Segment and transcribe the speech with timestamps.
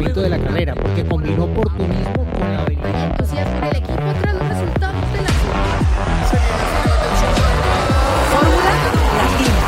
[0.00, 3.10] De la carrera, porque combinó oportunismo con la habilidad.
[3.10, 5.28] entusiasmo del equipo tras los resultados de la
[8.30, 9.60] Fórmula Latina.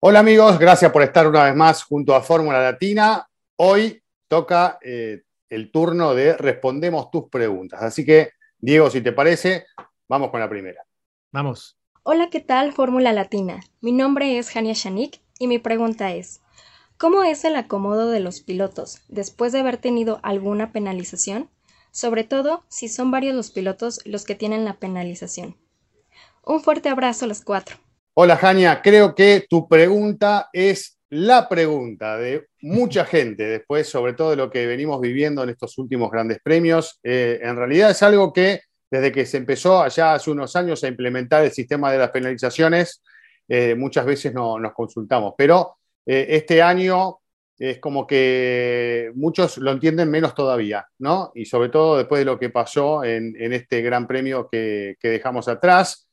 [0.00, 3.28] Hola amigos, gracias por estar una vez más junto a Fórmula Latina.
[3.56, 7.80] Hoy toca eh, el turno de respondemos tus preguntas.
[7.82, 9.66] Así que, Diego, si te parece,
[10.08, 10.82] vamos con la primera.
[11.30, 11.78] Vamos.
[12.02, 13.60] Hola, ¿qué tal Fórmula Latina?
[13.80, 16.40] Mi nombre es Jania Shanik y mi pregunta es,
[17.00, 21.48] ¿Cómo es el acomodo de los pilotos después de haber tenido alguna penalización?
[21.92, 25.56] Sobre todo si son varios los pilotos los que tienen la penalización.
[26.44, 27.76] Un fuerte abrazo a los cuatro.
[28.12, 34.28] Hola Jania, creo que tu pregunta es la pregunta de mucha gente después, sobre todo
[34.28, 37.00] de lo que venimos viviendo en estos últimos grandes premios.
[37.02, 40.88] Eh, en realidad es algo que desde que se empezó allá hace unos años a
[40.88, 43.02] implementar el sistema de las penalizaciones,
[43.48, 45.78] eh, muchas veces no, nos consultamos, pero
[46.12, 47.20] eh, este año
[47.56, 51.30] es como que muchos lo entienden menos todavía, ¿no?
[51.36, 56.08] Y sobre todo después de lo que pasó en, este gran premio que, dejamos atrás.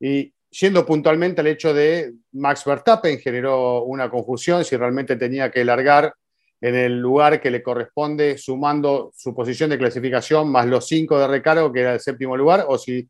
[0.00, 5.66] Y siendo puntualmente el hecho de Max Verstappen generó una confusión si realmente tenía que
[5.66, 6.14] largar
[6.58, 11.26] en el lugar que le corresponde, sumando su posición de clasificación más los cinco de
[11.26, 13.06] recargo, que era el séptimo lugar, o si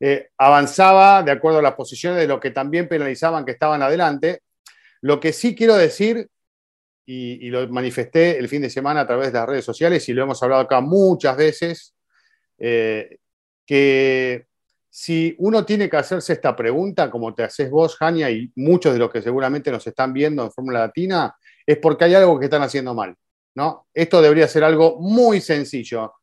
[0.00, 4.40] eh, avanzaba de acuerdo a las posiciones de los que también penalizaban que estaban adelante.
[5.02, 6.28] Lo que sí quiero decir,
[7.04, 10.22] y, lo manifesté el fin de semana a través de las redes sociales, y lo
[10.22, 11.94] hemos hablado acá muchas veces,
[12.58, 13.18] eh,
[13.66, 14.46] que
[14.88, 18.98] si uno tiene que hacerse esta pregunta, como te haces vos, Jania, y muchos de
[18.98, 21.34] los que seguramente nos están viendo en Fórmula Latina,
[21.66, 23.16] es porque hay algo que están haciendo mal.
[23.54, 23.88] ¿no?
[23.92, 26.14] Esto debería ser algo muy sencillo.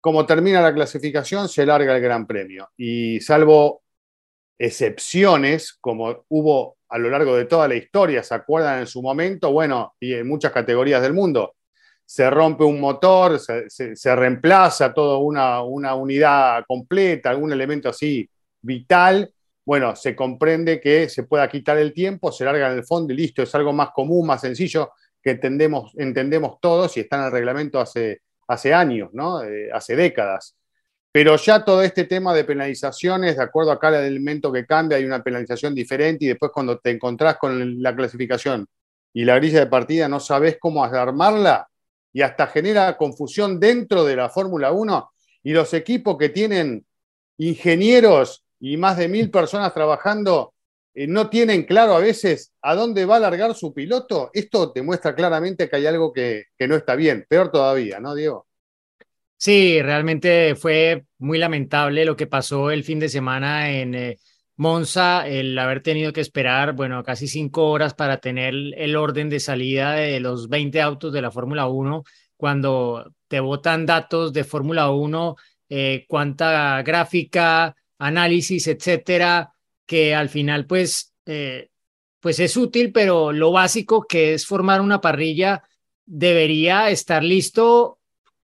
[0.00, 2.70] Como termina la clasificación, se larga el Gran Premio.
[2.76, 3.82] Y salvo
[4.58, 9.52] excepciones, como hubo a lo largo de toda la historia, ¿se acuerdan en su momento?
[9.52, 11.54] Bueno, y en muchas categorías del mundo,
[12.04, 18.28] se rompe un motor, se, reemplaza toda una, unidad completa, algún elemento así
[18.60, 19.32] vital,
[19.64, 23.16] bueno, se comprende que se pueda quitar el tiempo, se larga en el fondo y
[23.16, 24.90] listo, es algo más común, más sencillo,
[25.22, 29.44] que entendemos, entendemos todos y está en el reglamento hace, hace años, ¿no?
[29.44, 30.56] Eh, hace décadas.
[31.12, 35.04] Pero ya todo este tema de penalizaciones, de acuerdo a cada elemento que cambia, hay
[35.04, 38.66] una penalización diferente y después cuando te encontrás con la clasificación
[39.12, 41.68] y la grilla de partida no sabes cómo armarla
[42.12, 45.10] y hasta genera confusión dentro de la Fórmula 1
[45.42, 46.86] y los equipos que tienen
[47.38, 50.54] ingenieros y más de mil personas trabajando
[50.94, 54.82] eh, no tienen claro a veces a dónde va a largar su piloto, esto te
[54.82, 57.24] muestra claramente que hay algo que, que no está bien.
[57.28, 58.49] Peor todavía, ¿no, Diego?
[59.42, 64.18] Sí, realmente fue muy lamentable lo que pasó el fin de semana en eh,
[64.56, 69.40] Monza, el haber tenido que esperar, bueno, casi cinco horas para tener el orden de
[69.40, 72.04] salida de los 20 autos de la Fórmula 1,
[72.36, 75.36] cuando te botan datos de Fórmula 1,
[75.70, 79.54] eh, cuánta gráfica, análisis, etcétera,
[79.86, 81.70] que al final, pues, eh,
[82.20, 85.62] pues es útil, pero lo básico que es formar una parrilla
[86.04, 87.99] debería estar listo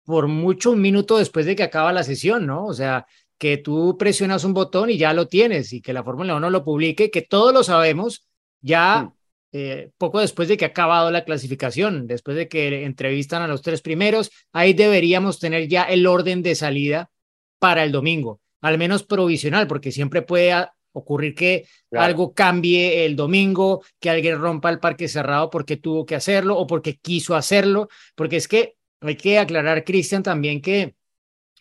[0.09, 2.65] por mucho un minuto después de que acaba la sesión, ¿no?
[2.65, 3.05] O sea,
[3.37, 6.63] que tú presionas un botón y ya lo tienes y que la Fórmula 1 lo
[6.63, 8.27] publique, que todos lo sabemos
[8.59, 9.13] ya
[9.51, 13.61] eh, poco después de que ha acabado la clasificación, después de que entrevistan a los
[13.61, 17.11] tres primeros, ahí deberíamos tener ya el orden de salida
[17.59, 20.55] para el domingo, al menos provisional, porque siempre puede
[20.91, 26.15] ocurrir que algo cambie el domingo, que alguien rompa el parque cerrado porque tuvo que
[26.15, 30.95] hacerlo o porque quiso hacerlo, porque es que hay que aclarar, Cristian, también que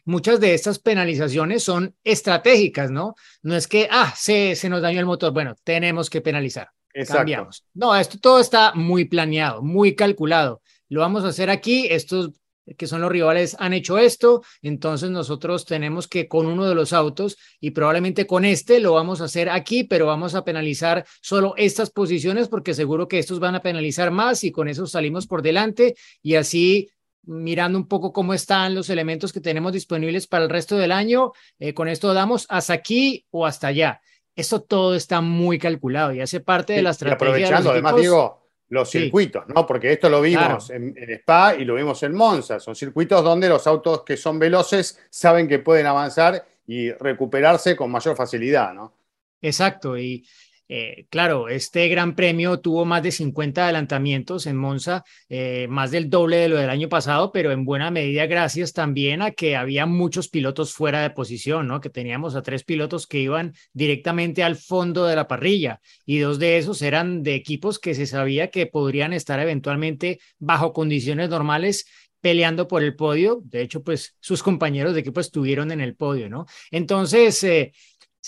[0.05, 3.14] muchas de estas penalizaciones son estratégicas, ¿no?
[3.43, 6.69] No es que, ah, se, se nos dañó el motor, bueno, tenemos que penalizar.
[6.94, 7.19] Exacto.
[7.19, 7.64] Cambiamos.
[7.75, 10.62] No, esto todo está muy planeado, muy calculado.
[10.88, 12.32] Lo vamos a hacer aquí, estos
[12.76, 16.93] que son los rivales han hecho esto, entonces nosotros tenemos que con uno de los
[16.93, 21.55] autos y probablemente con este lo vamos a hacer aquí, pero vamos a penalizar solo
[21.56, 25.43] estas posiciones porque seguro que estos van a penalizar más y con eso salimos por
[25.43, 26.90] delante y así
[27.28, 31.32] mirando un poco cómo están los elementos que tenemos disponibles para el resto del año.
[31.58, 34.00] Eh, con esto damos hasta aquí o hasta allá.
[34.34, 37.28] Eso todo está muy calculado y hace parte de la estrategia.
[37.28, 39.66] aprovechando, además, Diego, los circuitos, ¿no?
[39.66, 42.60] Porque esto lo vimos en, en, Spa y lo vimos en Monza.
[42.60, 47.90] Son circuitos donde los autos que son veloces saben que pueden avanzar y recuperarse con
[47.90, 48.94] mayor facilidad, ¿no?
[49.42, 49.98] Exacto.
[49.98, 50.26] Y
[50.68, 56.10] eh, claro, este gran premio tuvo más de 50 adelantamientos en Monza, eh, más del
[56.10, 59.86] doble de lo del año pasado, pero en buena medida gracias también a que había
[59.86, 61.80] muchos pilotos fuera de posición, ¿no?
[61.80, 66.38] Que teníamos a tres pilotos que iban directamente al fondo de la parrilla y dos
[66.38, 71.86] de esos eran de equipos que se sabía que podrían estar eventualmente bajo condiciones normales
[72.20, 73.40] peleando por el podio.
[73.44, 76.46] De hecho, pues sus compañeros de equipo estuvieron en el podio, ¿no?
[76.70, 77.72] Entonces, eh,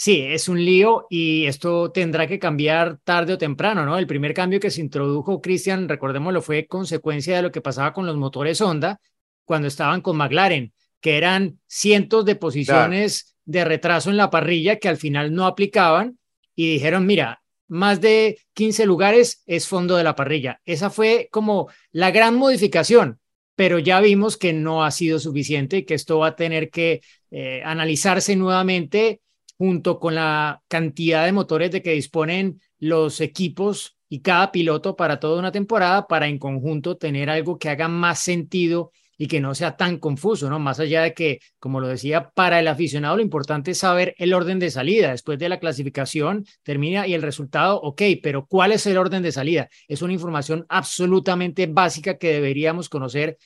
[0.03, 3.99] Sí, es un lío y esto tendrá que cambiar tarde o temprano, ¿no?
[3.99, 8.07] El primer cambio que se introdujo, Cristian, recordémoslo, fue consecuencia de lo que pasaba con
[8.07, 8.99] los motores Honda
[9.45, 14.89] cuando estaban con McLaren, que eran cientos de posiciones de retraso en la parrilla que
[14.89, 16.19] al final no aplicaban
[16.55, 20.63] y dijeron, mira, más de 15 lugares es fondo de la parrilla.
[20.65, 23.21] Esa fue como la gran modificación,
[23.55, 27.03] pero ya vimos que no ha sido suficiente y que esto va a tener que
[27.31, 29.21] eh, analizarse nuevamente
[29.61, 35.21] junto con la cantidad de motores de que disponen los equipos y cada piloto para
[35.21, 39.55] toda una temporada para en conjunto tener algo que haga más sentido y que no
[39.55, 40.59] sea tan confuso, ¿no?
[40.59, 44.33] Más allá de que, como lo decía, para el aficionado lo importante es saber el
[44.33, 45.11] orden de salida.
[45.11, 49.31] Después de la clasificación termina y el resultado, ok, pero ¿cuál es el orden de
[49.31, 49.69] salida?
[49.89, 53.37] Es una información absolutamente básica que deberíamos conocer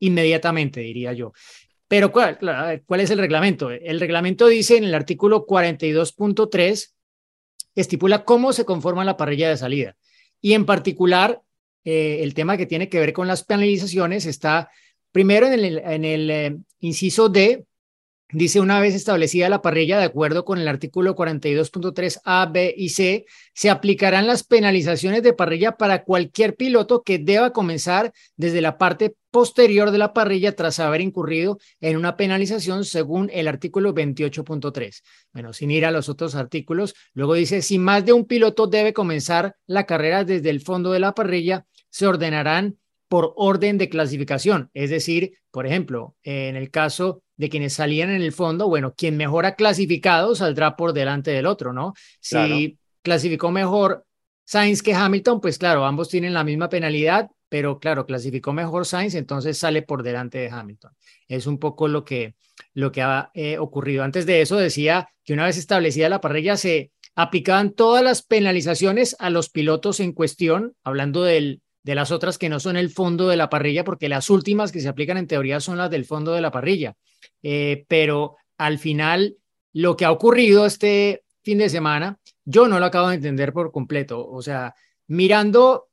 [0.00, 1.32] inmediatamente, diría yo.
[1.92, 2.38] Pero ¿cuál,
[2.86, 3.70] ¿cuál es el reglamento?
[3.70, 6.90] El reglamento dice en el artículo 42.3,
[7.74, 9.94] estipula cómo se conforma la parrilla de salida.
[10.40, 11.42] Y en particular,
[11.84, 14.70] eh, el tema que tiene que ver con las penalizaciones está
[15.10, 17.66] primero en el, eh, inciso D,
[18.34, 22.88] Dice, una vez establecida la parrilla, de acuerdo con el artículo 42.3 A, B y
[22.88, 28.78] C, se aplicarán las penalizaciones de parrilla para cualquier piloto que deba comenzar desde la
[28.78, 35.02] parte posterior de la parrilla tras haber incurrido en una penalización según el artículo 28.3.
[35.34, 38.94] Bueno, sin ir a los otros artículos, luego dice, si más de un piloto debe
[38.94, 42.78] comenzar la carrera desde el fondo de la parrilla, se ordenarán
[43.12, 44.70] por orden de clasificación.
[44.72, 49.18] Es decir, por ejemplo, en el caso de quienes salían en el fondo, bueno, quien
[49.18, 51.92] mejor ha clasificado saldrá por delante del otro, ¿no?
[52.20, 54.06] Si clasificó mejor
[54.46, 59.14] Sainz que Hamilton, pues claro, ambos tienen la misma penalidad, pero claro, clasificó mejor Sainz,
[59.14, 60.92] entonces sale por delante de Hamilton.
[61.28, 62.34] Es un poco lo que,
[62.72, 64.04] lo que ha eh, ocurrido.
[64.04, 69.16] Antes de eso decía que una vez establecida la parrilla se aplicaban todas las penalizaciones
[69.18, 73.28] a los pilotos en cuestión, hablando del de las otras que no son el fondo
[73.28, 76.32] de la parrilla, porque las últimas que se aplican en teoría son las del fondo
[76.32, 76.96] de la parrilla.
[77.42, 79.36] Eh, pero al final,
[79.72, 83.72] lo que ha ocurrido este fin de semana, yo no lo acabo de entender por
[83.72, 84.26] completo.
[84.28, 84.74] O sea,
[85.08, 85.88] mirando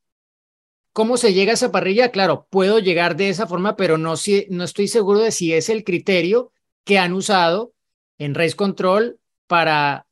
[0.94, 4.46] cómo se llega a esa parrilla, claro, puedo llegar de esa forma, pero no, si,
[4.50, 6.52] no estoy seguro de si es el criterio
[6.84, 7.74] que han usado
[8.20, 10.06] en Race Control para,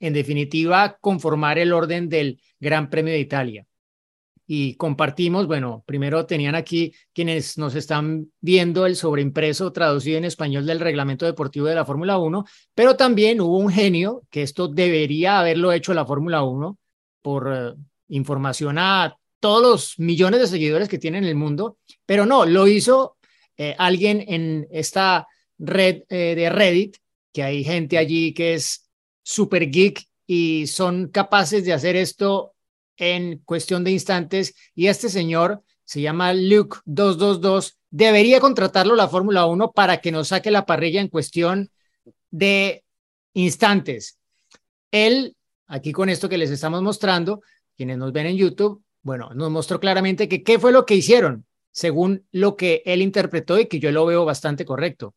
[0.00, 3.67] en definitiva, conformar el orden del Gran Premio de Italia
[4.50, 10.64] y compartimos, bueno, primero tenían aquí quienes nos están viendo el sobreimpreso traducido en español
[10.64, 15.38] del reglamento deportivo de la Fórmula 1, pero también hubo un genio que esto debería
[15.38, 16.78] haberlo hecho la Fórmula 1
[17.20, 17.74] por eh,
[18.08, 21.76] información a todos los millones de seguidores que tiene en el mundo,
[22.06, 23.18] pero no, lo hizo
[23.58, 25.26] eh, alguien en esta
[25.58, 26.96] red eh, de Reddit,
[27.34, 28.88] que hay gente allí que es
[29.22, 32.54] super geek y son capaces de hacer esto
[32.98, 39.46] en cuestión de instantes y este señor se llama Luke 222, debería contratarlo la Fórmula
[39.46, 41.70] 1 para que nos saque la parrilla en cuestión
[42.30, 42.84] de
[43.32, 44.18] instantes.
[44.90, 45.34] Él,
[45.66, 47.40] aquí con esto que les estamos mostrando,
[47.74, 51.46] quienes nos ven en YouTube, bueno, nos mostró claramente que qué fue lo que hicieron,
[51.70, 55.14] según lo que él interpretó y que yo lo veo bastante correcto.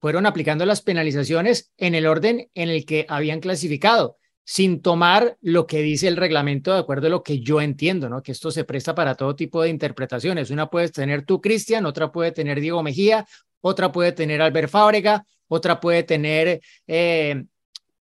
[0.00, 4.17] Fueron aplicando las penalizaciones en el orden en el que habían clasificado
[4.50, 8.22] sin tomar lo que dice el reglamento de acuerdo a lo que yo entiendo, ¿no?
[8.22, 10.48] Que esto se presta para todo tipo de interpretaciones.
[10.48, 13.26] Una puedes tener tú, Cristian, otra puede tener Diego Mejía,
[13.60, 17.44] otra puede tener Albert Fábrega, otra puede tener eh,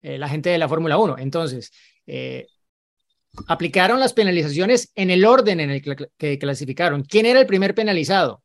[0.04, 1.18] eh, la gente de la Fórmula 1.
[1.18, 1.74] Entonces,
[2.06, 2.46] eh,
[3.48, 7.02] aplicaron las penalizaciones en el orden en el que clasificaron.
[7.06, 8.44] ¿Quién era el primer penalizado?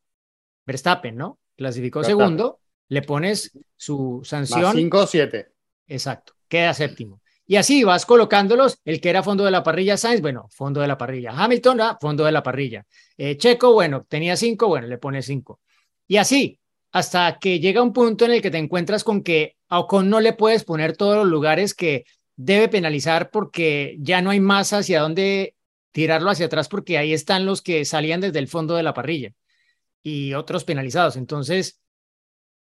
[0.65, 1.39] Verstappen, ¿no?
[1.55, 4.75] Clasificó segundo, le pones su sanción.
[4.75, 5.53] 5 o 7.
[5.87, 7.20] Exacto, queda séptimo.
[7.51, 10.87] Y así vas colocándolos, el que era fondo de la parrilla Sainz, bueno, fondo de
[10.87, 11.33] la parrilla.
[11.33, 12.87] Hamilton, ah, fondo de la parrilla.
[13.17, 15.59] Eh, Checo, bueno, tenía cinco, bueno, le pone cinco.
[16.07, 16.61] Y así,
[16.93, 20.21] hasta que llega un punto en el que te encuentras con que a Ocon no
[20.21, 22.05] le puedes poner todos los lugares que
[22.37, 25.57] debe penalizar porque ya no hay más hacia dónde
[25.91, 29.33] tirarlo hacia atrás porque ahí están los que salían desde el fondo de la parrilla
[30.05, 31.17] y otros penalizados.
[31.17, 31.81] Entonces,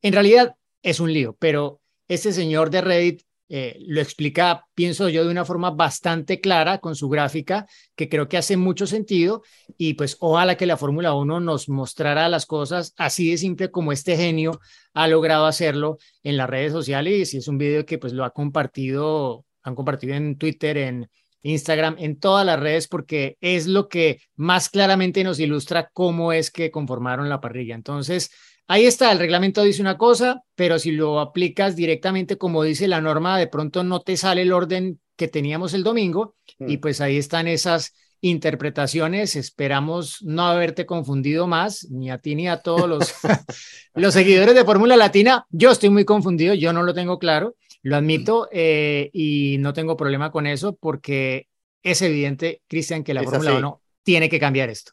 [0.00, 5.24] en realidad es un lío, pero este señor de Reddit eh, lo explica, pienso yo,
[5.24, 9.42] de una forma bastante clara con su gráfica, que creo que hace mucho sentido
[9.76, 13.92] y pues ojalá que la Fórmula 1 nos mostrara las cosas así de simple como
[13.92, 14.60] este genio
[14.92, 18.30] ha logrado hacerlo en las redes sociales y es un video que pues lo ha
[18.30, 21.08] compartido, han compartido en Twitter, en
[21.42, 26.50] Instagram, en todas las redes, porque es lo que más claramente nos ilustra cómo es
[26.50, 27.74] que conformaron la parrilla.
[27.74, 28.30] Entonces,
[28.70, 33.00] Ahí está, el reglamento dice una cosa, pero si lo aplicas directamente como dice la
[33.00, 36.80] norma, de pronto no te sale el orden que teníamos el domingo y mm.
[36.80, 39.36] pues ahí están esas interpretaciones.
[39.36, 43.14] Esperamos no haberte confundido más, ni a ti ni a todos los,
[43.94, 45.46] los seguidores de Fórmula Latina.
[45.48, 49.96] Yo estoy muy confundido, yo no lo tengo claro, lo admito eh, y no tengo
[49.96, 51.48] problema con eso porque
[51.82, 54.92] es evidente, Cristian, que la Fórmula 1 tiene que cambiar esto.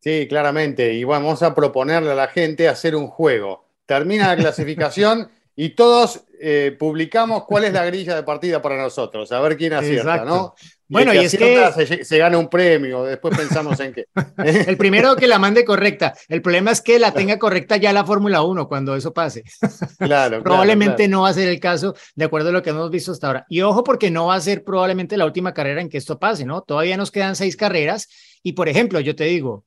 [0.00, 0.94] Sí, claramente.
[0.94, 3.66] Y vamos a proponerle a la gente hacer un juego.
[3.86, 5.28] Termina la clasificación
[5.60, 9.72] y todos eh, publicamos cuál es la grilla de partida para nosotros, a ver quién
[9.72, 10.54] acierta, ¿no?
[10.86, 14.04] bueno, y es que se, se, gana un premio, después pensamos en qué.
[14.68, 16.14] el primero que la mande correcta.
[16.28, 19.42] El problema es que la tenga correcta ya la Fórmula 1 cuando eso pase.
[19.98, 20.44] Claro.
[20.44, 23.26] probablemente no va a ser el caso de acuerdo a lo que hemos visto hasta
[23.26, 23.46] ahora.
[23.48, 26.44] Y ojo porque no va a ser probablemente la última carrera en que esto pase,
[26.44, 26.62] ¿no?
[26.62, 28.08] Todavía nos quedan seis carreras
[28.44, 29.64] y por ejemplo, yo te digo,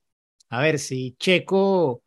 [0.52, 2.04] a ver, si Checo,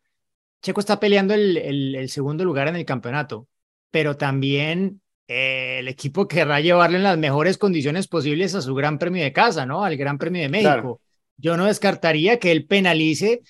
[0.61, 1.57] Checo está peleando el,
[1.95, 3.47] el, segundo lugar en el campeonato,
[3.89, 8.99] pero también eh, el equipo querrá llevarle en las mejores condiciones posibles a su Gran
[8.99, 9.83] Premio de casa, ¿no?
[9.83, 11.01] Al Gran Premio de México.
[11.37, 13.41] Yo no descartaría que él penalice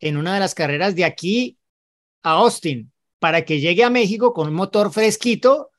[0.00, 1.56] en una de las carreras de aquí
[2.24, 2.90] a Austin
[3.20, 5.70] para que llegue a México con un motor fresquito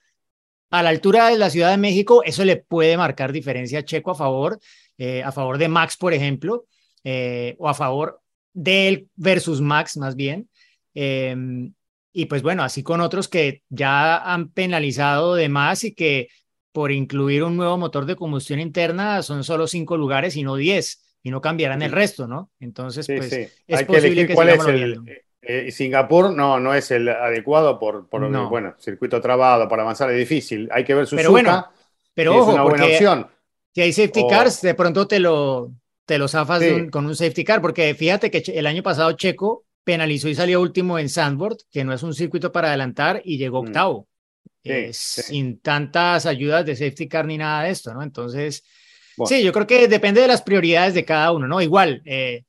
[0.69, 2.23] a la altura de la Ciudad de México.
[2.23, 4.59] Eso le puede marcar diferencia a Checo a favor,
[4.97, 6.67] eh, a favor de Max, por ejemplo,
[7.03, 8.21] eh, o a favor
[8.53, 10.50] de él versus Max más bien.
[10.93, 11.74] Em,
[12.13, 16.27] y pues bueno, así con otros que ya han penalizado de más y que
[16.72, 21.01] por incluir un nuevo motor de combustión interna son solo cinco lugares y no diez,
[21.24, 22.50] y no cambiarán el resto, ¿no?
[22.60, 23.31] Entonces, pues
[23.67, 28.29] es posible que, cuál es el, eh, Singapur no, no es el adecuado por, por
[28.50, 30.70] bueno, circuito trabado, para avanzar es difícil.
[30.72, 31.67] Hay que ver su Pero bueno,
[32.13, 33.27] pero ojo, es una buena opción.
[33.74, 35.72] Si hay safety cars, de pronto te lo,
[36.12, 40.27] te lo zafas con un safety car, porque fíjate que el año pasado Checo penalizó
[40.27, 43.68] y salió último en Sandboard, que no es un circuito para adelantar, y llegó mm.
[43.68, 44.10] octavo,
[44.65, 48.03] eh, sin tantas ayudas de safety car ni nada de esto, ¿no?
[48.03, 48.65] Entonces,
[49.25, 51.62] sí, yo creo que depende de las prioridades de cada uno, ¿no?
[51.62, 52.44] Igual, eh,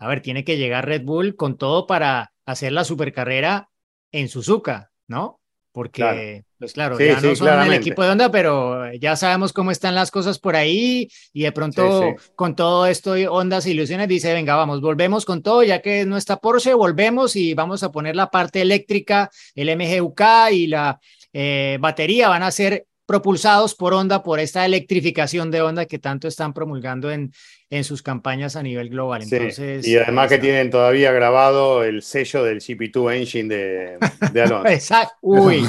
[0.00, 3.68] a ver, tiene que llegar Red Bull con todo para hacer la supercarrera
[4.10, 5.38] en Suzuka, ¿no?
[5.72, 9.94] Porque, pues claro, ya no son el equipo de Honda, pero ya sabemos cómo están
[9.94, 14.56] las cosas por ahí y de pronto con todo esto Honda se ilusiones dice, venga,
[14.56, 18.30] vamos, volvemos con todo, ya que no está Porsche, volvemos y vamos a poner la
[18.30, 20.22] parte eléctrica, el MGUK
[20.52, 20.98] y la
[21.32, 26.28] eh, batería van a ser propulsados por Honda, por esta electrificación de Honda que tanto
[26.28, 27.32] están promulgando en,
[27.68, 29.24] en sus campañas a nivel global.
[29.24, 33.98] Entonces, y además que tienen todavía grabado el sello del GP2 Engine de,
[34.32, 34.68] de Alonso.
[34.68, 35.16] Exacto.
[35.22, 35.66] Uy,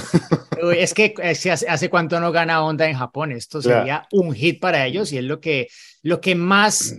[0.78, 1.16] es que
[1.68, 3.32] hace, cuánto no gana Honda en Japón.
[3.32, 5.68] Esto sería un hit para ellos y es lo que,
[6.04, 6.96] lo que más...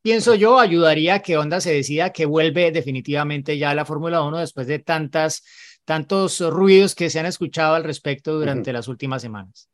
[0.00, 4.22] Pienso yo, ayudaría a que Honda se decida que vuelve definitivamente ya a la Fórmula
[4.22, 5.42] 1 después de tantas
[5.88, 9.70] tantos ruidos que se han escuchado al respecto durante las últimas semanas.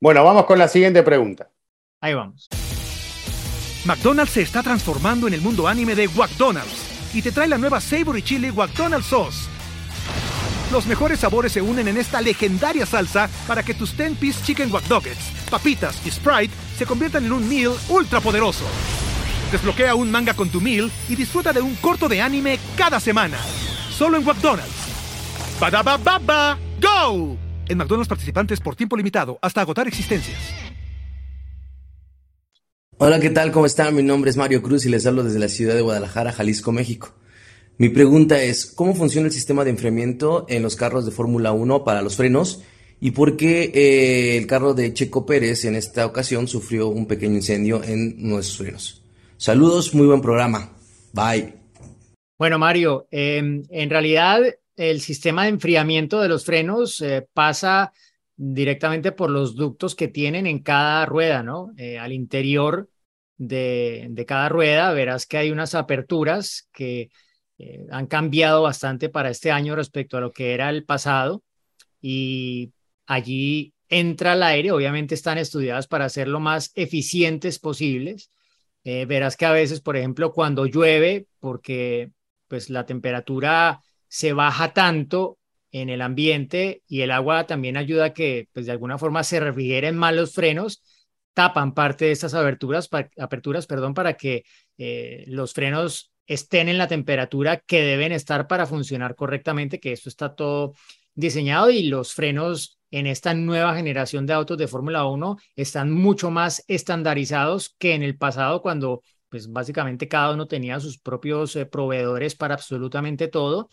[0.00, 1.50] Bueno, vamos con la siguiente pregunta.
[2.00, 2.48] Ahí vamos.
[3.84, 7.80] McDonald's se está transformando en el mundo anime de McDonald's y te trae la nueva
[7.80, 9.48] Savory Chili McDonald's Sauce.
[10.72, 14.82] Los mejores sabores se unen en esta legendaria salsa para que tus 10-piece chicken wack
[15.48, 18.64] papitas y Sprite se conviertan en un meal ultra poderoso.
[19.52, 23.38] Desbloquea un manga con tu meal y disfruta de un corto de anime cada semana.
[23.92, 24.91] Solo en McDonald's.
[25.70, 27.36] Baba ¡Go!
[27.68, 30.36] En McDonald's participantes por tiempo limitado hasta agotar existencias.
[32.98, 33.52] Hola, ¿qué tal?
[33.52, 33.94] ¿Cómo están?
[33.94, 37.14] Mi nombre es Mario Cruz y les hablo desde la ciudad de Guadalajara, Jalisco, México.
[37.78, 41.84] Mi pregunta es, ¿cómo funciona el sistema de enfriamiento en los carros de Fórmula 1
[41.84, 42.62] para los frenos?
[43.00, 47.36] ¿Y por qué eh, el carro de Checo Pérez en esta ocasión sufrió un pequeño
[47.36, 49.04] incendio en nuestros frenos?
[49.36, 50.72] Saludos, muy buen programa.
[51.12, 51.54] Bye.
[52.36, 54.42] Bueno, Mario, em, en realidad
[54.76, 57.92] el sistema de enfriamiento de los frenos eh, pasa
[58.36, 61.72] directamente por los ductos que tienen en cada rueda, ¿no?
[61.76, 62.88] Eh, al interior
[63.36, 67.10] de, cada rueda verás que hay unas aperturas que
[67.58, 71.42] eh, han cambiado bastante para este año respecto a lo que era el pasado
[72.00, 72.72] y
[73.06, 78.30] allí entra el aire, obviamente están estudiadas para ser lo más eficientes posibles
[78.84, 82.10] verás que a veces, por ejemplo, cuando llueve, porque
[82.48, 83.80] pues la temperatura
[84.12, 85.38] se baja tanto
[85.70, 89.40] en el ambiente y el agua también ayuda a que pues de alguna forma se
[89.40, 90.82] refrigeren más los frenos,
[91.32, 94.44] tapan parte de estas aberturas, aperturas perdón, para que
[94.76, 100.10] eh, los frenos estén en la temperatura que deben estar para funcionar correctamente, que esto
[100.10, 100.74] está todo
[101.14, 106.30] diseñado y los frenos en esta nueva generación de autos de Fórmula 1 están mucho
[106.30, 109.00] más estandarizados que en el pasado cuando
[109.30, 113.70] pues básicamente cada uno tenía sus propios eh, proveedores para absolutamente todo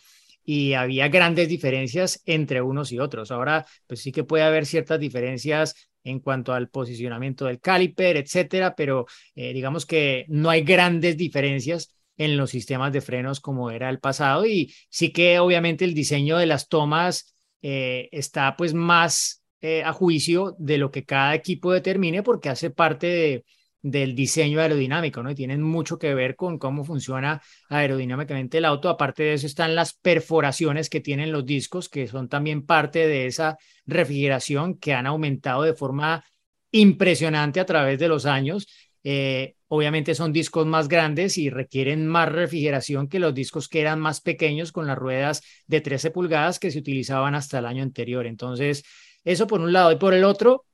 [0.52, 3.30] y había grandes diferencias entre unos y otros.
[3.30, 8.74] Ahora, pues sí que puede haber ciertas diferencias en cuanto al posicionamiento del caliper, etcétera,
[8.76, 13.92] pero eh, digamos que no hay grandes diferencias en los sistemas de frenos como era
[13.92, 19.44] el pasado y sí que obviamente el diseño de las tomas eh, está pues más
[19.62, 23.46] eh, a juicio de lo que cada equipo determine porque hace parte de,
[23.82, 25.32] del diseño aerodinámico, ¿no?
[25.32, 28.90] Y tienen mucho que ver con cómo funciona aerodinámicamente el auto.
[28.90, 33.26] Aparte de eso están las perforaciones que tienen los discos, que son también parte de
[33.26, 36.24] esa refrigeración que han aumentado de forma
[36.72, 38.68] impresionante a través de los años.
[39.04, 44.00] Eh, obviamente son discos más grandes y requieren más refrigeración que los discos que eran
[44.00, 48.26] más pequeños con las ruedas de 13 pulgadas que se utilizaban hasta el año anterior.
[48.26, 48.84] Entonces,
[49.24, 49.92] eso por un lado.
[49.92, 50.66] Y por el otro,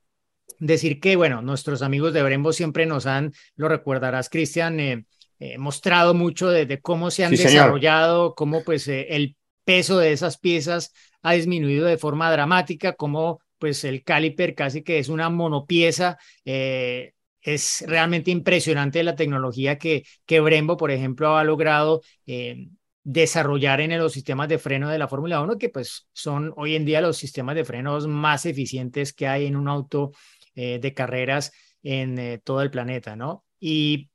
[0.60, 5.06] decir que, bueno, nuestros amigos de Brembo siempre nos han, lo recordarás, Cristian, eh,
[5.40, 9.36] eh, mostrado mucho de, cómo se han desarrollado, cómo pues el
[9.66, 15.00] peso de esas piezas ha disminuido de forma dramática, cómo pues el caliper casi que
[15.00, 21.44] es una monopieza, eh, es realmente impresionante la tecnología que, que Brembo, por ejemplo, ha
[21.44, 22.68] logrado eh,
[23.04, 26.86] desarrollar en los sistemas de freno de la Fórmula 1, que pues son hoy en
[26.86, 30.12] día los sistemas de frenos más eficientes que hay en un auto
[30.56, 31.52] eh, de carreras
[31.84, 33.46] en eh, todo el planeta, ¿no?
[33.60, 34.10] Y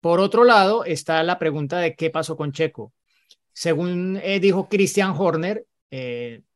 [0.00, 2.92] por otro lado está la pregunta de qué pasó con Checo.
[3.52, 5.64] Según dijo Christian Horner,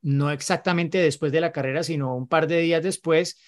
[0.03, 3.39] no exactamente después de la carrera, sino un par de días después,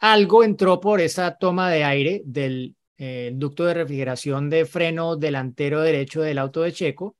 [0.00, 5.80] algo entró por esa toma de aire del eh, ducto de refrigeración de freno delantero
[5.82, 7.16] derecho del auto de Checo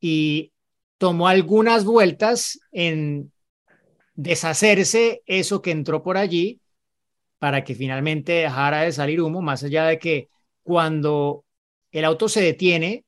[0.00, 0.52] y
[0.98, 3.32] tomó algunas vueltas en
[4.14, 6.60] deshacerse eso que entró por allí
[7.38, 10.28] para que finalmente dejara de salir humo, más allá de que
[10.62, 11.44] cuando
[11.90, 13.04] el auto se detiene,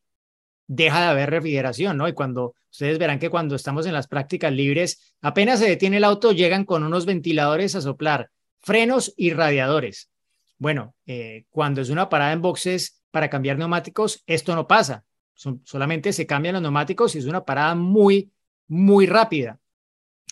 [0.66, 2.08] deja de haber refrigeración, ¿no?
[2.08, 6.04] Y cuando ustedes verán que cuando estamos en las prácticas libres, apenas se detiene el
[6.04, 8.30] auto, llegan con unos ventiladores a soplar
[8.62, 10.10] frenos y radiadores.
[10.56, 15.04] Bueno, eh, cuando es una parada en boxes para cambiar neumáticos, esto no pasa.
[15.34, 18.30] solamente se cambian los neumáticos y es una parada muy,
[18.68, 19.58] muy rápida.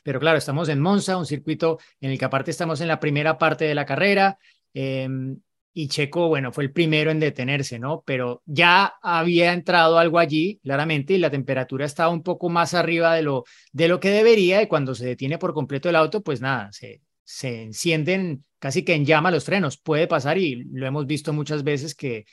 [0.03, 3.39] Pero claro, estamos en Monza, un circuito en el que aparte estamos en la primera
[3.39, 4.39] parte de la carrera.
[4.75, 5.41] Em,
[5.73, 8.03] y Checo, bueno, fue el primero en detenerse, ¿no?
[8.05, 13.15] Pero ya había entrado algo allí, claramente, y la temperatura estaba un poco más arriba
[13.15, 16.41] de lo, de lo que debería, y cuando se detiene por completo el auto, pues
[16.41, 19.79] nada, se, se encienden casi que en llama los frenos.
[19.79, 22.27] Puede pasar y lo hemos visto muchas veces que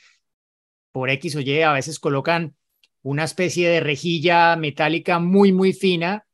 [0.92, 2.56] por X o Y a veces colocan
[3.02, 6.26] una especie de rejilla metálica muy, muy fina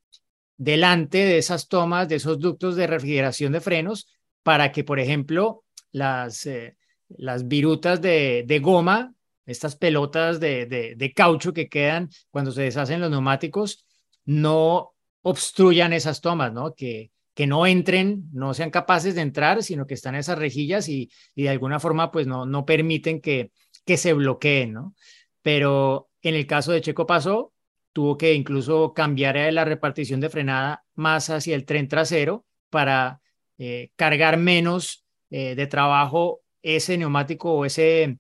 [0.57, 4.07] delante de esas tomas, de esos ductos de refrigeración de frenos,
[4.43, 6.77] para que, por ejemplo, las, eh,
[7.09, 9.15] las virutas de, de, goma,
[9.47, 13.87] estas pelotas de, de, de caucho que quedan cuando se deshacen los neumáticos,
[14.25, 16.75] no obstruyan esas tomas, ¿no?
[16.75, 21.11] Que, que no entren, no sean capaces de entrar, sino que están esas rejillas y,
[21.35, 23.51] de alguna forma pues no, no permiten que,
[23.85, 24.95] que se bloqueen, ¿no?
[25.43, 27.53] Pero en el caso de Checo pasó,
[27.95, 33.21] tuvo que incluso cambiar la repartición de frenada más hacia el tren trasero para
[33.57, 38.19] eh, cargar menos eh, de trabajo ese neumático o ese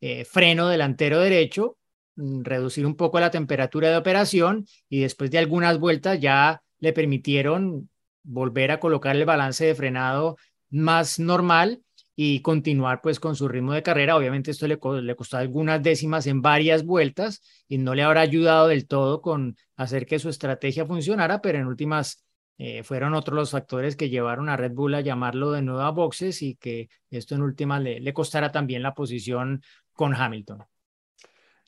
[0.00, 1.78] eh, freno delantero derecho,
[2.16, 6.92] mm, reducir un poco la temperatura de operación y después de algunas vueltas ya le
[6.92, 7.88] permitieron
[8.22, 10.36] volver a colocar el balance de frenado
[10.68, 11.80] más normal
[12.16, 14.16] y continuar pues con su ritmo de carrera.
[14.16, 18.68] Obviamente esto le, le costó algunas décimas en varias vueltas y no le habrá ayudado
[18.68, 22.24] del todo con hacer que su estrategia funcionara, pero en últimas
[22.58, 25.90] eh, fueron otros los factores que llevaron a Red Bull a llamarlo de nuevo a
[25.90, 30.64] boxes y que esto en últimas le, costara también la posición con Hamilton.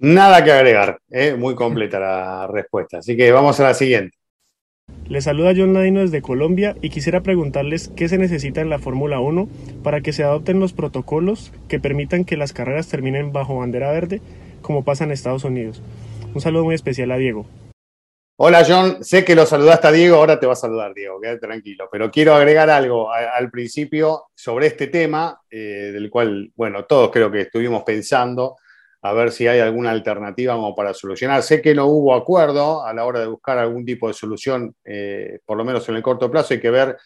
[0.01, 1.35] Nada que agregar, ¿eh?
[1.35, 2.99] muy completa la respuesta.
[2.99, 4.18] Así que vamos a la siguiente.
[5.09, 9.21] Les saluda John Ladino desde Colombia y quisiera preguntarles qué se necesita en la Fórmula
[9.21, 9.49] 1
[9.83, 14.21] para que se adopten los protocolos que permitan que las carreras terminen bajo bandera verde
[14.61, 15.81] como pasa en Estados Unidos.
[16.35, 17.47] Un saludo muy especial a Diego.
[18.37, 21.41] Hola John, sé que lo saludaste a Diego, ahora te va a saludar Diego, quédate
[21.41, 27.11] tranquilo, pero quiero agregar algo al principio sobre este tema, eh, del cual, bueno, todos
[27.11, 28.57] creo que estuvimos pensando,
[29.03, 31.43] a ver si hay alguna alternativa como para solucionar.
[31.43, 35.39] Sé que no hubo acuerdo a la hora de buscar algún tipo de solución, eh,
[35.45, 36.97] por lo menos en el corto plazo, hay que ver,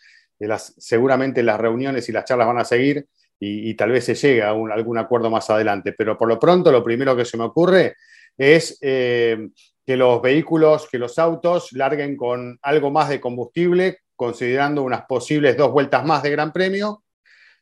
[0.41, 3.07] eh, seguramente las reuniones y las charlas van a seguir
[3.45, 6.85] y, tal vez se llegue a algún acuerdo más adelante, pero por lo pronto lo
[6.85, 7.97] primero que se me ocurre
[8.39, 8.79] es
[9.85, 15.57] que los vehículos, que los autos larguen con algo más de combustible, considerando unas posibles
[15.57, 17.03] dos vueltas más de Gran Premio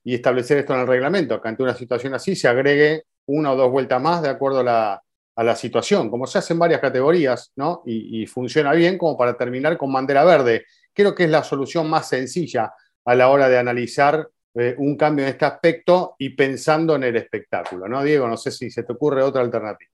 [0.05, 3.57] y establecer esto en el reglamento, que ante una situación así se agregue una o
[3.57, 5.03] dos vueltas más de acuerdo a
[5.43, 7.83] la, situación, como se hace en varias categorías, ¿no?
[7.87, 10.67] Y, funciona bien como para terminar con bandera verde.
[10.93, 12.73] Creo que es la solución más sencilla
[13.05, 17.17] a la hora de analizar eh, un cambio en este aspecto y pensando en el
[17.17, 18.29] espectáculo, ¿no, Diego?
[18.29, 19.91] No sé si se te ocurre otra alternativa.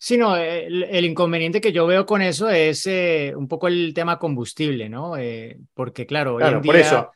[0.00, 4.16] Sí, no, el, inconveniente que yo veo con eso es eh, un poco el tema
[4.16, 5.16] combustible, ¿no?
[5.16, 7.10] Eh, porque claro, claro por eso,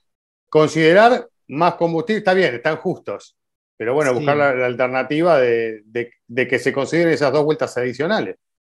[0.48, 3.36] considerar más combustible está bien, están justos,
[3.76, 5.82] pero bueno, buscar la, alternativa de,
[6.34, 8.36] que se consideren esas dos vueltas adicionales.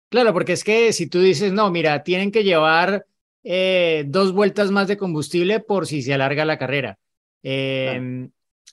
[0.09, 3.07] Claro, porque es que si tú dices, no, mira, tienen que llevar
[3.43, 6.99] eh, dos vueltas más de combustible por si se alarga la carrera.
[7.43, 8.31] Em,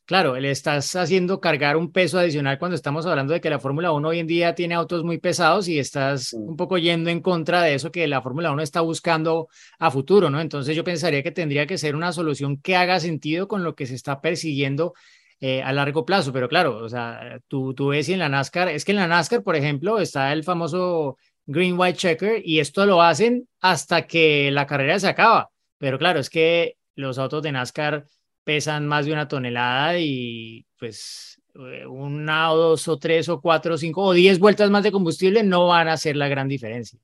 [0.09, 3.91] Claro, le estás haciendo cargar un peso adicional cuando estamos hablando de que la Fórmula
[3.91, 7.61] 1 hoy en día tiene autos muy pesados y estás un poco yendo en contra
[7.61, 10.41] de eso que la Fórmula 1 está buscando a futuro, ¿no?
[10.41, 13.85] Entonces yo pensaría que tendría que ser una solución que haga sentido con lo que
[13.85, 14.95] se está persiguiendo
[15.41, 18.83] eh, a largo plazo, pero claro, o sea, tú, tú ves en la NASCAR, es
[18.83, 23.01] que en la NASCAR, por ejemplo, está el famoso Green White Checker y esto lo
[23.01, 28.05] hacen hasta que la carrera se acaba, pero claro, es que los autos de NASCAR
[28.43, 33.75] pesan más de una tonelada y pues eh, una o dos o tres o cuatro
[33.75, 36.99] o cinco o diez vueltas más de combustible no van a hacer la gran diferencia.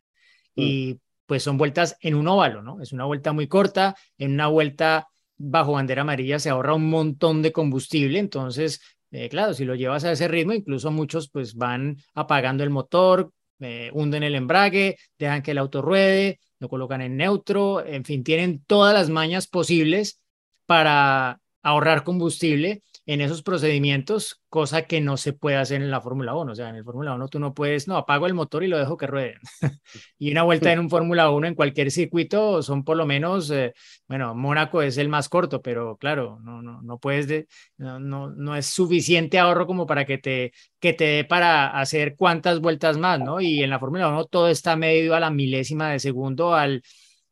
[0.56, 0.62] Mm.
[0.62, 2.82] Y pues son vueltas en un óvalo, ¿no?
[2.82, 7.42] Es una vuelta muy corta, en una vuelta bajo bandera amarilla se ahorra un montón
[7.42, 11.98] de combustible, entonces, eh, claro, si lo llevas a ese ritmo, incluso muchos pues van
[12.14, 17.18] apagando el motor, eh, hunden el embrague, dejan que el auto ruede, lo colocan en
[17.18, 20.20] neutro, en fin, tienen todas las mañas posibles
[20.66, 26.34] para ahorrar combustible en esos procedimientos, cosa que no se puede hacer en la Fórmula
[26.36, 26.52] 1.
[26.52, 28.80] O sea, en el Fórmula 1 tú no puedes, no, apago el motor y lo
[28.80, 29.36] dejo que ruede.
[30.18, 33.74] y una vuelta en un Fórmula 1 en cualquier circuito son por lo menos, eh,
[34.08, 38.32] bueno, Mónaco es el más corto, pero claro, no, no, no puedes, de, no, no,
[38.32, 42.98] no, es suficiente ahorro como para que te, que te dé para hacer cuantas vueltas
[42.98, 43.40] más, ¿no?
[43.40, 46.82] Y en la Fórmula 1 todo está medido a la milésima de segundo, al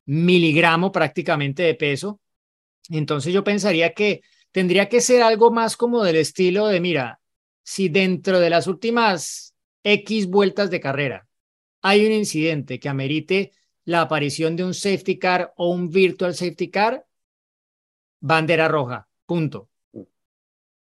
[0.05, 2.19] miligramo prácticamente de peso.
[2.89, 4.21] Entonces yo pensaría que
[4.53, 7.19] tendría que ser algo más como del estilo de, mira,
[7.63, 11.27] si dentro de las últimas X vueltas de carrera
[11.81, 13.51] hay un incidente que amerite
[13.83, 17.05] la aparición de un safety car o un virtual safety car,
[18.21, 19.69] bandera roja, punto.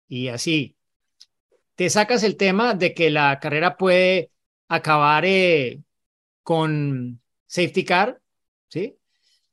[0.07, 0.75] Y así,
[1.73, 4.31] te sacas el tema de que la carrera puede
[4.67, 5.81] acabar eh,
[6.43, 8.21] con safety car,
[8.67, 8.95] ¿sí?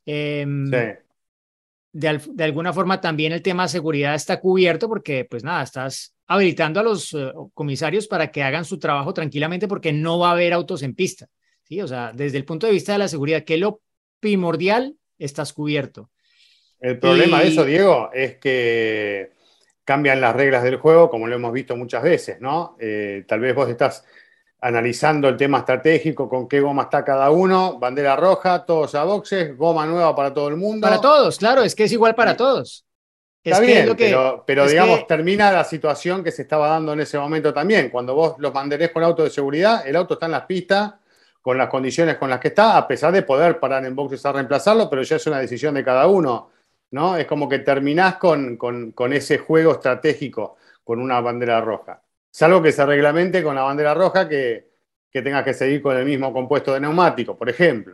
[0.05, 1.02] Em, sí
[1.92, 6.81] de, alguna forma también el tema de seguridad está cubierto porque, pues nada, estás habilitando
[6.81, 10.52] a los eh, comisarios para que hagan su trabajo tranquilamente porque no va a haber
[10.52, 11.28] autos en pista.
[11.64, 11.83] ¿sí?
[11.83, 13.83] O sea, desde el punto de vista de la seguridad, que es lo
[14.20, 16.11] primordial, estás cubierto.
[16.81, 19.31] El problema de eso, Diego, es que
[19.85, 22.76] cambian las reglas del juego, como lo hemos visto muchas veces, ¿no?
[22.81, 24.05] Eh, tal vez vos estás
[24.62, 29.57] analizando el tema estratégico, con qué goma está cada uno, bandera roja, todos a boxes,
[29.57, 30.87] goma nueva para todo el mundo.
[30.87, 32.85] Para todos, claro, es que es igual para todos.
[33.42, 33.96] Está bien,
[34.46, 37.90] pero, digamos, termina la situación que se estaba dando en ese momento también.
[37.90, 40.94] Cuando vos los banderés con auto de seguridad, el auto está en las pistas
[41.40, 44.31] con las condiciones con las que está, a pesar de poder parar en boxes a
[44.31, 46.51] reemplazarlo, pero ya es una decisión de cada uno,
[46.92, 47.16] ¿no?
[47.16, 52.02] Es como que terminás con, con, con ese juego estratégico con una bandera roja.
[52.33, 54.71] Salvo que se reglamente con la bandera roja que,
[55.11, 57.92] que tengas que seguir con el mismo compuesto de neumático, por ejemplo.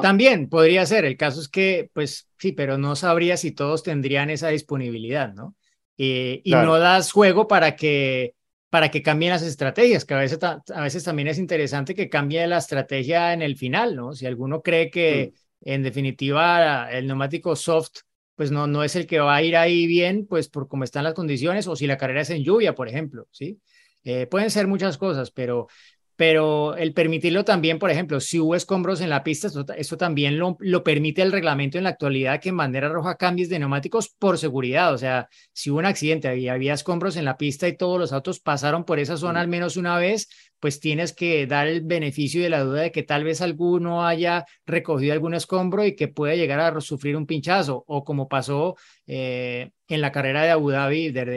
[0.00, 1.04] También podría ser.
[1.04, 5.54] El caso es que, pues sí, pero no sabría si todos tendrían esa disponibilidad, ¿no?
[5.98, 8.34] y no das juego para que,
[8.68, 12.46] para que cambien las estrategias, que a veces, a veces también es interesante que cambie
[12.46, 14.12] la estrategia en el final, ¿no?
[14.12, 15.70] Si alguno cree que mm.
[15.70, 18.00] en definitiva el neumático soft
[18.36, 21.04] pues no, no es el que va a ir ahí bien, pues por cómo están
[21.04, 23.60] las condiciones, o si la carrera es en lluvia, por ejemplo, ¿sí?
[24.04, 25.68] Eh, pueden ser muchas cosas, pero
[26.16, 30.56] pero el permitirlo también, por ejemplo, si hubo escombros en la pista, esto, también lo,
[30.60, 34.38] lo, permite el reglamento en la actualidad que en bandera roja cambies de neumáticos por
[34.38, 34.94] seguridad.
[34.94, 38.12] O sea, si hubo un accidente y había escombros en la pista y todos los
[38.12, 40.28] autos pasaron por esa zona al menos una vez,
[40.60, 44.46] pues tienes que dar el beneficio de la duda de que tal vez alguno haya
[44.64, 48.76] recogido algún escombro y que pueda llegar a sufrir un pinchazo, o como pasó
[49.06, 51.32] eh, en la carrera de Abu Dhabi, de, de,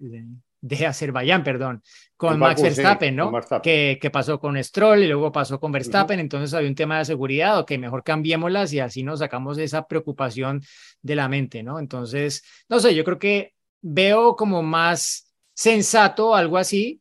[0.00, 0.26] de,
[0.60, 1.82] de Azerbaiyán, perdón,
[2.16, 3.32] con Max Verstappen, ¿no?
[3.62, 7.04] Que, que, pasó con Stroll y luego pasó con Verstappen, entonces había un tema de
[7.04, 10.62] seguridad, o que mejor cambiémoslas y así nos sacamos esa preocupación
[11.00, 11.78] de la mente, ¿no?
[11.78, 17.00] Entonces, no sé, yo creo que veo como más sensato algo así,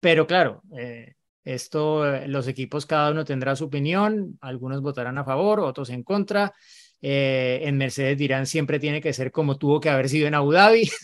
[0.00, 5.60] pero claro, eh, esto, los equipos cada uno tendrá su opinión, algunos votarán a favor,
[5.60, 6.52] otros en contra.
[7.04, 10.52] Eh, en Mercedes dirán siempre tiene que ser como tuvo que haber sido en Abu
[10.52, 10.88] Dhabi.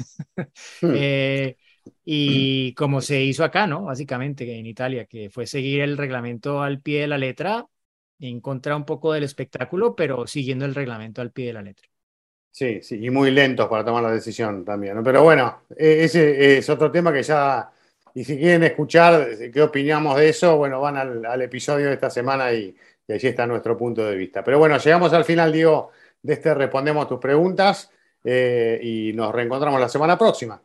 [0.81, 0.92] Hmm.
[0.94, 1.57] eh,
[2.05, 3.85] y como se hizo acá, ¿no?
[3.85, 7.66] Básicamente en Italia, que fue seguir el reglamento al pie de la letra,
[8.18, 11.88] en contra un poco del espectáculo, pero siguiendo el reglamento al pie de la letra.
[12.51, 15.03] Sí, sí, y muy lentos para tomar la decisión también.
[15.05, 17.70] Pero bueno, e-, ese es otro tema que ya,
[18.14, 22.53] y si quieren escuchar qué opinamos de eso, bueno, van al, episodio de esta semana
[22.53, 22.74] y,
[23.07, 24.42] y allí está nuestro punto de vista.
[24.42, 25.90] Pero bueno, llegamos al final, Diego,
[26.22, 27.90] de este Respondemos tus preguntas
[28.24, 30.61] eh, y nos reencontramos la semana próxima.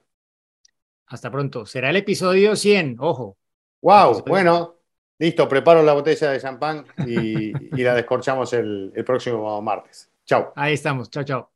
[1.14, 1.64] Hasta pronto.
[1.68, 3.38] Será el episodio 100, ojo.
[3.84, 4.78] Wow, bueno,
[5.20, 7.52] listo, preparo la botella de champán y,
[7.84, 10.10] la descorchamos el, el, próximo martes.
[10.26, 10.54] Chao.
[10.56, 11.52] Ahí estamos, chao, chao.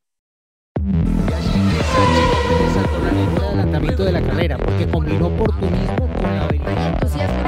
[3.48, 7.47] adelantamiento de la carrera porque combinó oportunismo con la habilidad.